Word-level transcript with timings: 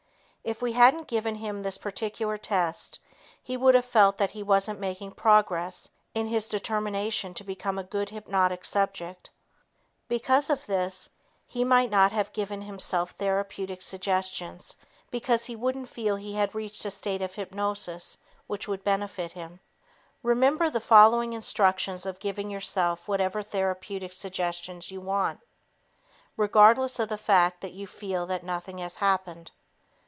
If 0.43 0.59
we 0.59 0.73
hadn't 0.73 1.05
given 1.07 1.35
him 1.35 1.61
this 1.61 1.77
particular 1.77 2.35
test, 2.35 2.99
he 3.43 3.55
would 3.55 3.75
have 3.75 3.85
felt 3.85 4.17
that 4.17 4.31
he 4.31 4.41
wasn't 4.41 4.79
making 4.79 5.11
progress 5.11 5.87
in 6.15 6.25
his 6.25 6.49
determination 6.49 7.35
to 7.35 7.43
become 7.43 7.77
a 7.77 7.83
good 7.83 8.09
hypnotic 8.09 8.65
subject. 8.65 9.29
Because 10.07 10.49
of 10.49 10.65
this, 10.65 11.07
he 11.45 11.63
might 11.63 11.91
not 11.91 12.11
have 12.11 12.33
given 12.33 12.63
himself 12.63 13.11
therapeutic 13.11 13.83
suggestions 13.83 14.75
because 15.11 15.45
he 15.45 15.55
would 15.55 15.87
feel 15.87 16.15
he 16.15 16.33
hadn't 16.33 16.55
reached 16.55 16.85
a 16.85 16.91
state 16.91 17.21
of 17.21 17.35
hypnosis 17.35 18.17
which 18.47 18.67
would 18.67 18.83
benefit 18.83 19.33
him. 19.33 19.59
Remember, 20.23 20.71
follow 20.79 21.21
the 21.21 21.35
instructions 21.35 22.07
of 22.07 22.19
giving 22.19 22.49
yourself 22.49 23.07
whatever 23.07 23.43
therapeutic 23.43 24.11
suggestions 24.11 24.89
you 24.89 25.01
want, 25.01 25.39
regardless 26.35 26.97
of 26.97 27.09
the 27.09 27.17
fact 27.19 27.61
that 27.61 27.73
you 27.73 27.85
feel 27.85 28.25
that 28.25 28.43
"nothing 28.43 28.79
has 28.79 28.95
happened." 28.95 29.51